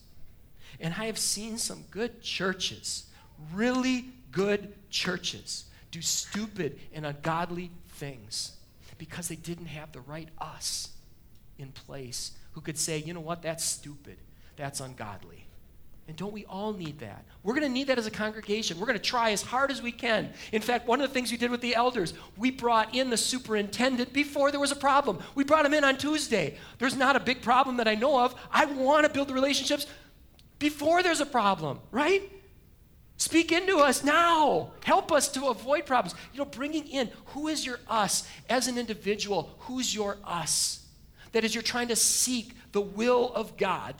[0.82, 3.06] And I have seen some good churches,
[3.54, 8.58] really good churches, do stupid and ungodly things
[8.98, 10.90] because they didn't have the right us
[11.58, 14.18] in place who could say, you know what, that's stupid,
[14.58, 15.46] that's ungodly.
[16.10, 17.24] And don't we all need that?
[17.44, 18.80] We're going to need that as a congregation.
[18.80, 20.34] We're going to try as hard as we can.
[20.52, 23.16] In fact, one of the things we did with the elders, we brought in the
[23.16, 25.20] superintendent before there was a problem.
[25.36, 26.58] We brought him in on Tuesday.
[26.80, 28.34] There's not a big problem that I know of.
[28.52, 29.86] I want to build the relationships
[30.58, 32.24] before there's a problem, right?
[33.18, 34.72] Speak into us now.
[34.84, 36.20] Help us to avoid problems.
[36.34, 39.56] You know, bringing in who is your us as an individual?
[39.60, 40.88] Who's your us?
[41.34, 43.94] That is, you're trying to seek the will of God.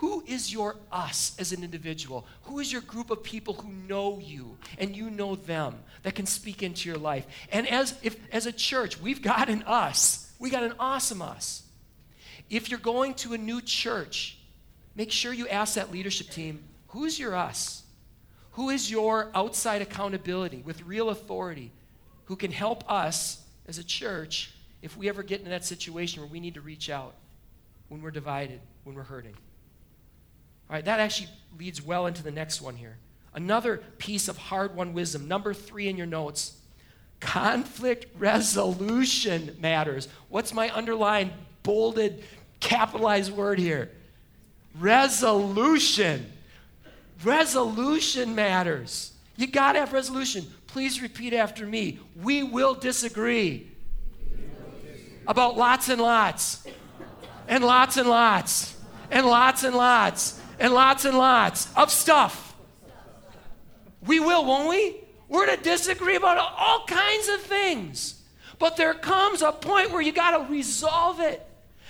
[0.00, 2.26] Who is your us as an individual?
[2.44, 6.24] Who is your group of people who know you and you know them that can
[6.24, 7.26] speak into your life?
[7.52, 10.32] And as if as a church, we've got an us.
[10.38, 11.64] We got an awesome us.
[12.48, 14.38] If you're going to a new church,
[14.96, 17.82] make sure you ask that leadership team, who's your us?
[18.52, 21.72] Who is your outside accountability with real authority
[22.24, 26.30] who can help us as a church if we ever get into that situation where
[26.30, 27.16] we need to reach out
[27.88, 29.34] when we're divided, when we're hurting?
[30.70, 31.28] All right, that actually
[31.58, 32.96] leads well into the next one here.
[33.34, 36.56] Another piece of hard won wisdom, number three in your notes
[37.18, 40.08] conflict resolution matters.
[40.28, 42.24] What's my underlined, bolded,
[42.60, 43.90] capitalized word here?
[44.78, 46.32] Resolution.
[47.22, 49.12] Resolution matters.
[49.36, 50.46] You got to have resolution.
[50.66, 51.98] Please repeat after me.
[52.16, 53.70] We will disagree
[55.26, 56.66] about lots and lots,
[57.48, 58.78] and lots and lots,
[59.10, 62.54] and lots and lots, and lots and lots of stuff.
[64.06, 64.96] We will, won't we?
[65.28, 68.20] We're gonna disagree about all kinds of things.
[68.60, 71.44] But there comes a point where you got to resolve it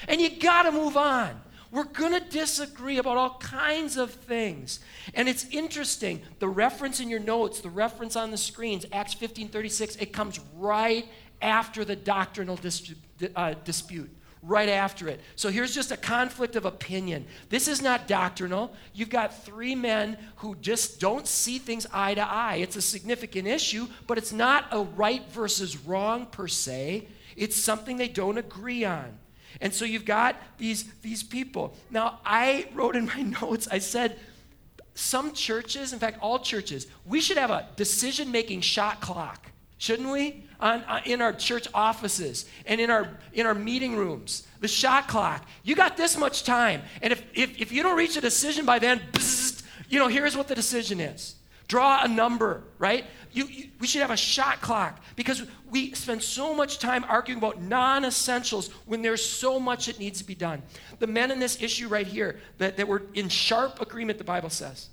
[0.09, 1.41] and you got to move on.
[1.73, 4.81] We're going to disagree about all kinds of things.
[5.15, 9.49] And it's interesting, the reference in your notes, the reference on the screens, Acts 15
[9.49, 11.09] 36, it comes right
[11.43, 12.95] after the doctrinal dis-
[13.35, 14.11] uh, dispute.
[14.43, 15.21] Right after it.
[15.37, 17.27] So here's just a conflict of opinion.
[17.51, 18.73] This is not doctrinal.
[18.95, 22.57] You've got three men who just don't see things eye to eye.
[22.57, 27.07] It's a significant issue, but it's not a right versus wrong per se.
[27.37, 29.19] It's something they don't agree on.
[29.61, 31.75] And so you've got these, these people.
[31.91, 34.19] Now, I wrote in my notes, I said,
[34.95, 39.50] some churches, in fact, all churches, we should have a decision making shot clock,
[39.81, 40.45] shouldn't we?
[40.61, 44.47] On, uh, in our church offices and in our, in our meeting rooms.
[44.61, 45.47] The shot clock.
[45.65, 46.83] You got this much time.
[47.01, 50.37] And if, if, if you don't reach a decision by then, bzzzt, you know, here's
[50.37, 51.35] what the decision is.
[51.67, 53.07] Draw a number, right?
[53.33, 57.39] You, you, we should have a shot clock because we spend so much time arguing
[57.39, 60.63] about non essentials when there's so much that needs to be done.
[60.99, 64.51] The men in this issue right here that, that were in sharp agreement, the Bible
[64.51, 64.91] says,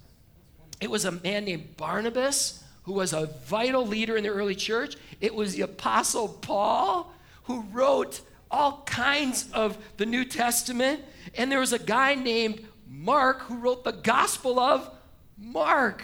[0.79, 4.95] it was a man named Barnabas who was a vital leader in the early church.
[5.19, 11.01] It was the Apostle Paul who wrote all kinds of the New Testament.
[11.35, 14.89] And there was a guy named Mark who wrote the Gospel of
[15.37, 16.01] Mark.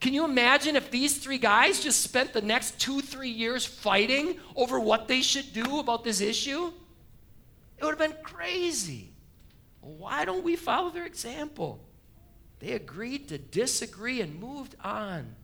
[0.00, 4.38] Can you imagine if these three guys just spent the next two, three years fighting
[4.54, 6.70] over what they should do about this issue?
[7.78, 9.10] It would have been crazy.
[9.80, 11.84] Why don't we follow their example?
[12.60, 15.34] They agreed to disagree and moved on.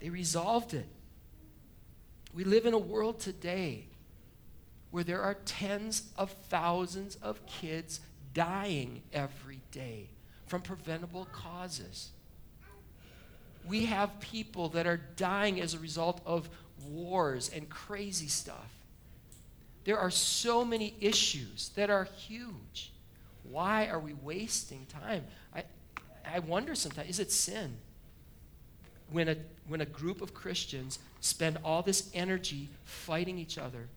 [0.00, 0.86] They resolved it.
[2.34, 3.86] We live in a world today
[4.90, 8.00] where there are tens of thousands of kids
[8.34, 10.10] dying every day
[10.46, 12.10] from preventable causes.
[13.66, 16.48] We have people that are dying as a result of
[16.86, 18.72] wars and crazy stuff.
[19.84, 22.92] There are so many issues that are huge.
[23.44, 25.24] Why are we wasting time?
[25.54, 25.64] I,
[26.24, 27.76] I wonder sometimes is it sin?
[29.10, 29.36] When a,
[29.68, 33.88] when a group of Christians spend all this energy fighting each other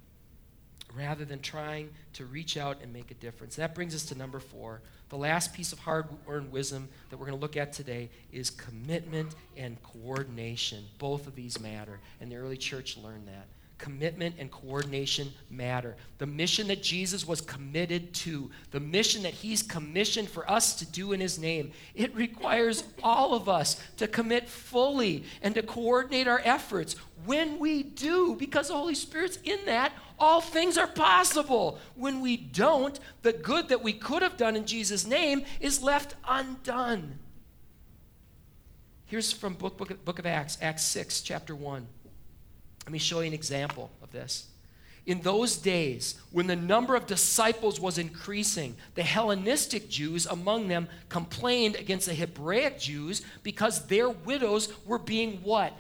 [0.96, 3.56] rather than trying to reach out and make a difference.
[3.56, 4.82] That brings us to number four.
[5.10, 8.50] The last piece of hard earned wisdom that we're going to look at today is
[8.50, 10.86] commitment and coordination.
[10.98, 13.46] Both of these matter, and the early church learned that
[13.80, 15.96] commitment and coordination matter.
[16.20, 20.86] The mission that Jesus was committed to, the mission that he's commissioned for us to
[20.86, 26.28] do in his name, it requires all of us to commit fully and to coordinate
[26.28, 26.96] our efforts.
[27.26, 31.80] When we do, because the Holy Spirit's in that, all things are possible.
[31.96, 36.16] When we don't, the good that we could have done in Jesus' name is left
[36.28, 37.18] undone.
[39.06, 41.88] Here's from book, book, book of Acts, Acts 6, chapter 1.
[42.90, 44.48] Let me show you an example of this.
[45.06, 50.90] In those days, when the number of disciples was increasing, the Hellenistic Jews among them
[51.08, 55.78] complained against the Hebraic Jews because their widows were being what?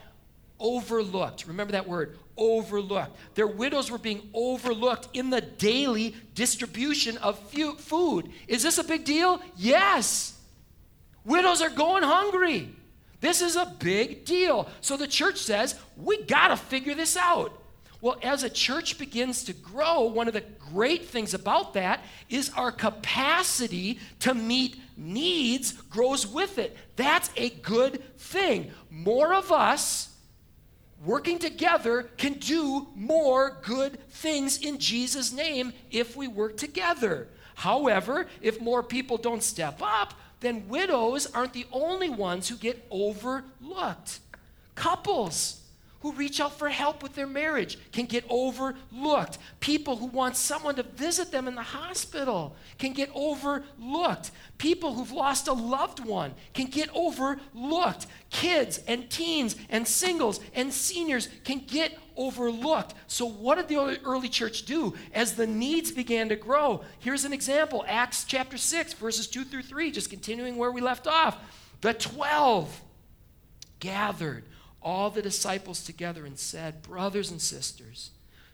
[0.59, 1.47] Overlooked.
[1.47, 3.17] Remember that word, overlooked.
[3.33, 7.39] Their widows were being overlooked in the daily distribution of
[7.79, 8.29] food.
[8.47, 9.41] Is this a big deal?
[9.57, 10.39] Yes.
[11.25, 12.69] Widows are going hungry.
[13.21, 14.69] This is a big deal.
[14.81, 17.53] So the church says, we got to figure this out.
[18.01, 22.49] Well, as a church begins to grow, one of the great things about that is
[22.55, 26.77] our capacity to meet needs grows with it.
[26.95, 28.71] That's a good thing.
[28.89, 30.15] More of us
[31.03, 37.27] working together can do more good things in Jesus' name if we work together.
[37.55, 42.85] However, if more people don't step up, then widows aren't the only ones who get
[42.89, 44.19] overlooked.
[44.75, 45.58] Couples
[46.01, 49.37] who reach out for help with their marriage can get overlooked.
[49.59, 54.31] People who want someone to visit them in the hospital can get overlooked.
[54.57, 58.07] People who've lost a loved one can get overlooked.
[58.29, 62.93] Kids and teens and singles and seniors can get overlooked.
[63.07, 66.83] So, what did the early church do as the needs began to grow?
[66.99, 71.07] Here's an example Acts chapter 6, verses 2 through 3, just continuing where we left
[71.07, 71.37] off.
[71.81, 72.83] The 12
[73.79, 74.43] gathered
[74.81, 78.11] all the disciples together and said, Brothers and sisters,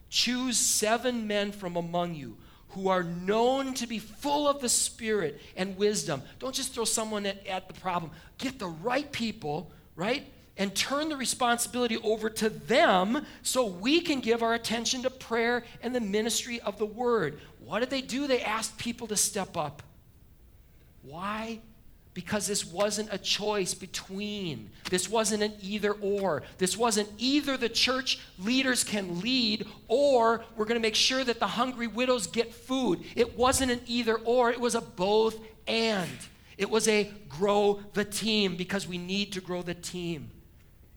[0.09, 2.37] choose seven men from among you
[2.69, 6.21] who are known to be full of the Spirit and wisdom.
[6.39, 8.11] Don't just throw someone at, at, the problem.
[8.37, 10.25] Get the right people, right?
[10.57, 15.63] And turn the responsibility over to them so we can give our attention to prayer
[15.81, 17.39] and the ministry of the word.
[17.63, 18.27] What did they do?
[18.27, 19.81] They asked people to step up.
[21.01, 21.59] Why?
[22.15, 24.71] Because this wasn't a choice between.
[24.89, 26.43] This wasn't an either or.
[26.57, 31.41] This wasn't either the church leaders can lead or we're going to make sure that
[31.41, 33.03] the hungry widows get food.
[33.17, 36.09] It wasn't an either or, it was a both and.
[36.57, 40.31] It was a grow the team because we need to grow the team.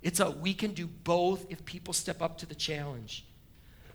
[0.03, 3.27] It's a we can do both if people step up to the challenge.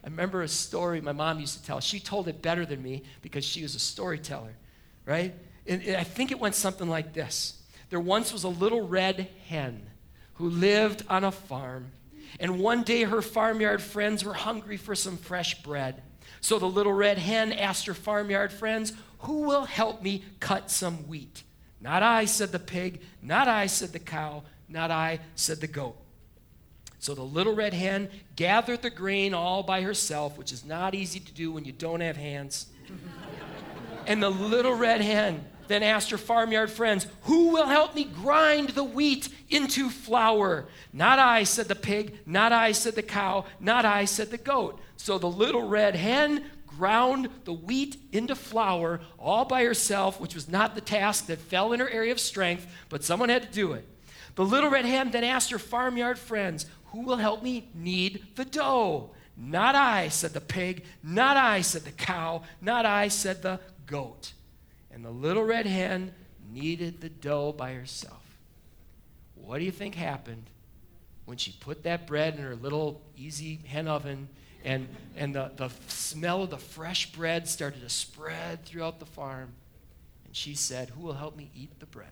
[0.03, 1.79] I remember a story my mom used to tell.
[1.79, 4.57] She told it better than me because she was a storyteller,
[5.05, 5.33] right?
[5.65, 9.87] And I think it went something like this There once was a little red hen
[10.35, 11.91] who lived on a farm.
[12.39, 16.01] And one day her farmyard friends were hungry for some fresh bread.
[16.41, 21.07] So the little red hen asked her farmyard friends, Who will help me cut some
[21.07, 21.43] wheat?
[21.79, 23.01] Not I, said the pig.
[23.21, 24.43] Not I, said the cow.
[24.67, 25.97] Not I, said the goat.
[26.99, 31.19] So the little red hen gathered the grain all by herself, which is not easy
[31.19, 32.67] to do when you don't have hands.
[34.07, 38.69] and the little red hen then asked her farmyard friends, Who will help me grind
[38.69, 40.65] the wheat into flour?
[40.91, 42.19] Not I, said the pig.
[42.25, 43.45] Not I, said the cow.
[43.59, 44.79] Not I, said the goat.
[44.97, 46.45] So the little red hen
[46.77, 51.73] ground the wheat into flour all by herself, which was not the task that fell
[51.73, 53.87] in her area of strength, but someone had to do it.
[54.35, 58.45] The little red hen then asked her farmyard friends, Who will help me knead the
[58.45, 59.11] dough?
[59.35, 60.85] Not I, said the pig.
[61.03, 62.43] Not I, said the cow.
[62.61, 64.33] Not I, said the goat.
[64.93, 66.13] And the little red hen
[66.51, 68.21] kneaded the dough by herself.
[69.35, 70.49] What do you think happened
[71.25, 74.29] when she put that bread in her little easy hen oven
[74.63, 74.87] and,
[75.17, 79.53] and the, the smell of the fresh bread started to spread throughout the farm?
[80.25, 82.07] And she said, Who will help me eat the bread?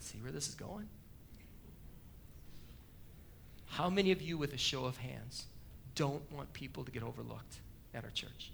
[0.00, 0.88] See where this is going?
[3.66, 5.44] How many of you, with a show of hands,
[5.94, 7.60] don't want people to get overlooked
[7.92, 8.50] at our church?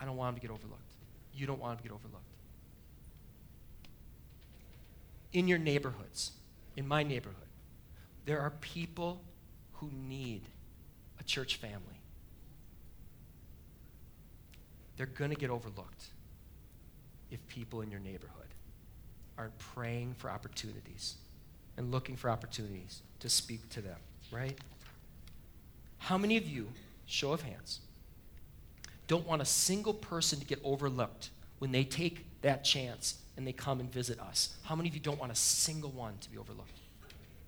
[0.00, 0.82] I don't want them to get overlooked.
[1.34, 2.24] you don't want to get overlooked.
[5.32, 6.32] In your neighborhoods,
[6.76, 7.36] in my neighborhood,
[8.24, 9.20] there are people
[9.74, 10.42] who need
[11.20, 12.00] a church family.
[14.96, 16.06] They're going to get overlooked
[17.30, 18.48] if people in your neighborhood
[19.36, 21.14] aren't praying for opportunities
[21.76, 23.98] and looking for opportunities to speak to them,
[24.32, 24.58] right?
[25.98, 26.68] How many of you,
[27.06, 27.80] show of hands,
[29.08, 33.52] don't want a single person to get overlooked when they take that chance and they
[33.52, 34.56] come and visit us?
[34.62, 36.78] How many of you don't want a single one to be overlooked?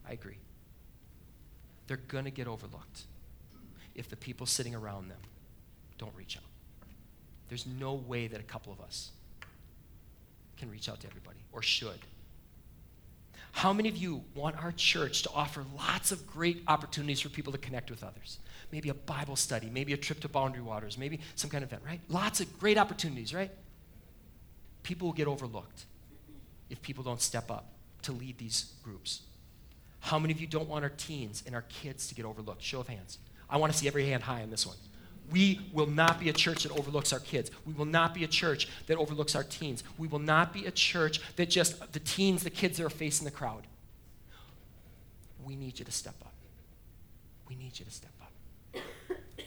[0.09, 0.39] I agree.
[1.87, 3.05] They're going to get overlooked
[3.95, 5.19] if the people sitting around them
[5.99, 6.43] don't reach out.
[7.49, 9.11] There's no way that a couple of us
[10.57, 11.99] can reach out to everybody or should.
[13.53, 17.53] How many of you want our church to offer lots of great opportunities for people
[17.53, 18.39] to connect with others?
[18.73, 21.83] Maybe a Bible study, maybe a trip to Boundary Waters, maybe some kind of event,
[21.85, 22.01] right?
[22.09, 23.51] Lots of great opportunities, right?
[24.83, 25.85] People will get overlooked
[26.71, 27.73] if people don't step up
[28.03, 29.23] to lead these groups.
[30.01, 32.63] How many of you don't want our teens and our kids to get overlooked?
[32.63, 33.19] Show of hands.
[33.49, 34.77] I want to see every hand high on this one.
[35.31, 37.51] We will not be a church that overlooks our kids.
[37.67, 39.85] We will not be a church that overlooks our teens.
[39.99, 43.25] We will not be a church that just the teens, the kids that are facing
[43.25, 43.67] the crowd.
[45.45, 46.33] We need you to step up.
[47.49, 48.33] We need you to step up.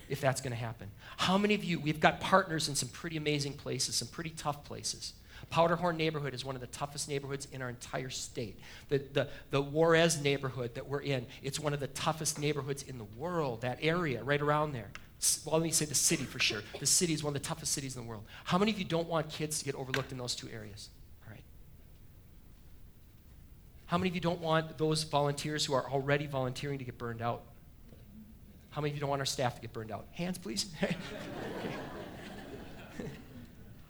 [0.09, 0.89] If that's going to happen.
[1.17, 4.63] How many of you, we've got partners in some pretty amazing places, some pretty tough
[4.65, 5.13] places.
[5.49, 8.59] Powderhorn neighborhood is one of the toughest neighborhoods in our entire state.
[8.89, 12.97] The, the, the Juarez neighborhood that we're in, it's one of the toughest neighborhoods in
[12.97, 14.89] the world, that area right around there.
[15.45, 16.61] Well, let me say the city for sure.
[16.79, 18.23] The city is one of the toughest cities in the world.
[18.43, 20.89] How many of you don't want kids to get overlooked in those two areas?
[21.25, 21.43] All right.
[23.85, 27.21] How many of you don't want those volunteers who are already volunteering to get burned
[27.21, 27.43] out?
[28.71, 30.07] How many of you don't want our staff to get burned out?
[30.11, 30.65] Hands, please.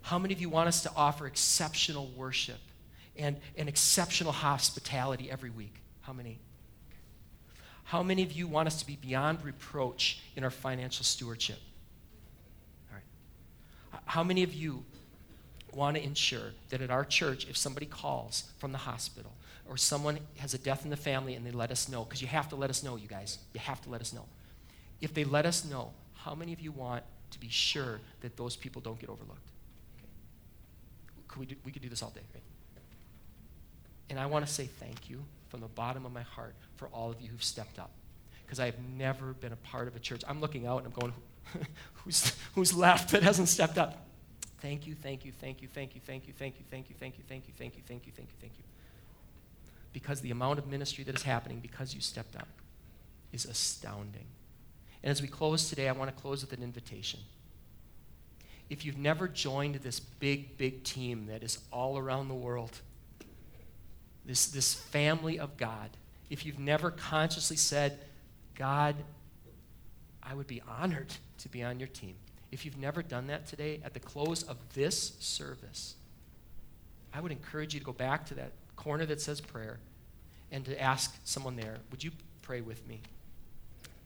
[0.03, 2.59] How many of you want us to offer exceptional worship
[3.15, 5.75] and, and exceptional hospitality every week?
[6.01, 6.39] How many?
[7.83, 11.59] How many of you want us to be beyond reproach in our financial stewardship?
[12.89, 14.01] All right.
[14.05, 14.83] How many of you
[15.73, 19.31] want to ensure that at our church, if somebody calls from the hospital
[19.67, 22.27] or someone has a death in the family and they let us know, because you
[22.27, 24.25] have to let us know, you guys, you have to let us know.
[25.01, 28.55] If they let us know, how many of you want to be sure that those
[28.55, 29.49] people don't get overlooked?
[29.97, 30.07] Okay.
[31.27, 32.43] Could we, do, we could do this all day, right?
[34.09, 35.23] And I want to say thank you
[35.53, 37.91] from the bottom of my heart for all of you who've stepped up.
[38.43, 40.23] Because I have never been a part of a church.
[40.27, 41.13] I'm looking out and I'm going,
[41.93, 44.07] who's, who's left that hasn't stepped up?
[44.61, 47.19] Thank you, thank you, thank you, thank you, thank you, thank you, thank you, thank
[47.19, 48.63] you, thank you, thank you, thank you, thank you, thank you.
[49.91, 52.47] Because the amount of ministry that is happening because you stepped up
[53.31, 54.25] is astounding.
[55.03, 57.19] And as we close today, I want to close with an invitation
[58.69, 62.81] if you've never joined this big, big team that is all around the world,
[64.25, 65.89] this, this family of God,
[66.29, 67.99] if you've never consciously said,
[68.55, 68.95] God,
[70.21, 72.15] I would be honored to be on your team.
[72.51, 75.95] If you've never done that today, at the close of this service,
[77.13, 79.79] I would encourage you to go back to that corner that says prayer
[80.51, 82.11] and to ask someone there, Would you
[82.41, 83.01] pray with me?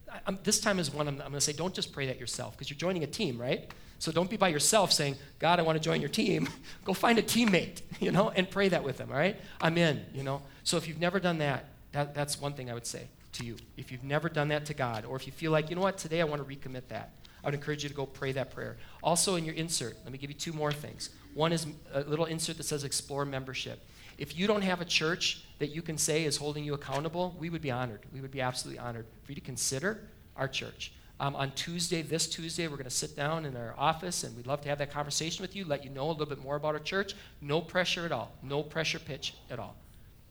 [0.10, 2.54] I, this time is one I'm, I'm going to say, don't just pray that yourself
[2.54, 3.72] because you're joining a team, right?
[4.00, 6.48] So don't be by yourself saying, God, I want to join your team.
[6.86, 9.36] Go find a teammate, you know, and pray that with them, all right?
[9.60, 10.42] I'm in, you know.
[10.64, 13.58] So if you've never done that, that that's one thing I would say to you.
[13.76, 15.98] If you've never done that to God, or if you feel like, you know what,
[15.98, 17.12] today I want to recommit that,
[17.44, 18.78] I would encourage you to go pray that prayer.
[19.02, 21.10] Also, in your insert, let me give you two more things.
[21.34, 23.80] One is a little insert that says explore membership.
[24.18, 27.50] If you don't have a church that you can say is holding you accountable, we
[27.50, 28.02] would be honored.
[28.14, 30.02] We would be absolutely honored for you to consider
[30.36, 30.92] our church.
[31.20, 34.46] Um, on Tuesday, this Tuesday, we're going to sit down in our office and we'd
[34.46, 36.76] love to have that conversation with you, let you know a little bit more about
[36.76, 37.16] our church.
[37.42, 39.76] No pressure at all, no pressure pitch at all.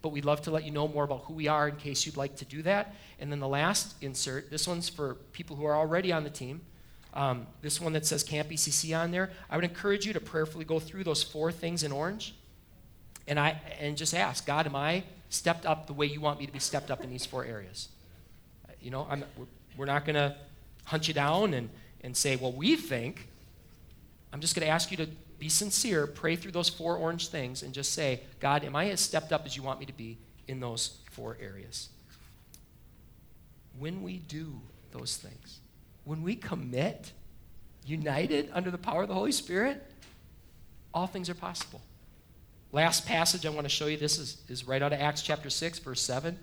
[0.03, 2.17] But we'd love to let you know more about who we are in case you'd
[2.17, 2.95] like to do that.
[3.19, 6.61] And then the last insert, this one's for people who are already on the team.
[7.15, 10.65] Um, this one that says Camp ECC on there, I would encourage you to prayerfully
[10.65, 12.35] go through those four things in orange
[13.29, 16.47] and, I, and just ask, God, am I stepped up the way you want me
[16.47, 17.89] to be stepped up in these four areas?
[18.81, 19.25] You know, I'm,
[19.77, 20.37] we're, not going to
[20.85, 21.69] hunt you down and,
[22.03, 23.29] and say, well, we think.
[24.33, 25.09] I'm just going to ask you to
[25.39, 29.01] be sincere, pray through those four orange things, and just say, God, am I as
[29.01, 30.19] stepped up as you want me to be
[30.49, 31.89] in those four areas?
[33.79, 34.61] When we do
[34.93, 35.61] those things,
[36.05, 37.13] when we commit,
[37.85, 39.83] united under the power of the Holy Spirit,
[40.95, 41.81] all things are possible.
[42.77, 45.49] Last passage I want to show you this is, is right out of Acts chapter
[45.49, 46.39] 6, verse 7.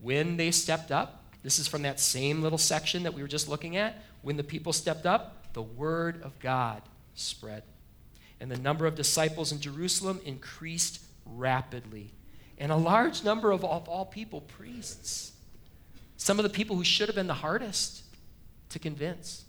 [0.00, 3.46] When they stepped up, this is from that same little section that we were just
[3.46, 4.02] looking at.
[4.22, 6.80] When the people stepped up, the word of God
[7.14, 7.62] spread.
[8.40, 12.10] And the number of disciples in Jerusalem increased rapidly.
[12.56, 15.32] And a large number of all, of all people, priests,
[16.16, 18.02] some of the people who should have been the hardest
[18.70, 19.44] to convince,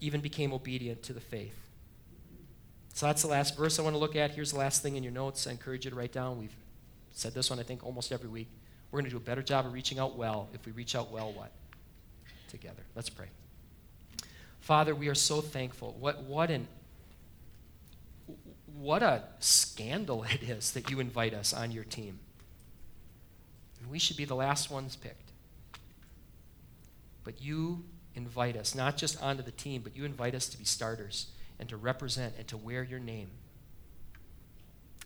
[0.00, 1.69] even became obedient to the faith.
[3.00, 4.32] So that's the last verse I want to look at.
[4.32, 5.46] Here's the last thing in your notes.
[5.46, 6.38] I encourage you to write down.
[6.38, 6.54] We've
[7.12, 8.48] said this one, I think, almost every week.
[8.90, 11.10] We're going to do a better job of reaching out well if we reach out
[11.10, 11.50] well, what?
[12.50, 12.82] Together.
[12.94, 13.28] Let's pray.
[14.60, 15.96] Father, we are so thankful.
[15.98, 16.68] What, what an
[18.78, 22.18] what a scandal it is that you invite us on your team.
[23.90, 25.32] We should be the last ones picked.
[27.24, 27.82] But you
[28.14, 31.28] invite us, not just onto the team, but you invite us to be starters
[31.60, 33.28] and to represent and to wear your name.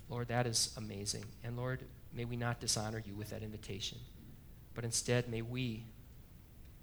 [0.08, 1.24] Lord, that is amazing.
[1.42, 1.80] And Lord,
[2.14, 3.98] may we not dishonor you with that invitation,
[4.74, 5.84] but instead may we,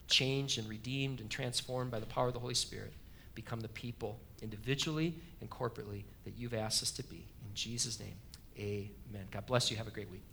[0.07, 2.93] changed and redeemed and transformed by the power of the Holy Spirit,
[3.33, 7.25] become the people individually and corporately that you've asked us to be.
[7.47, 8.15] In Jesus' name,
[8.57, 9.25] amen.
[9.31, 9.77] God bless you.
[9.77, 10.25] Have a great week.